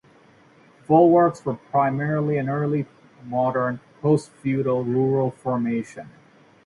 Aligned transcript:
Folwarks 0.87 1.45
were 1.45 1.53
primarily 1.53 2.39
an 2.39 2.49
early 2.49 2.87
modern, 3.23 3.79
post-feudal 4.01 4.83
rural 4.83 5.29
formation. 5.29 6.09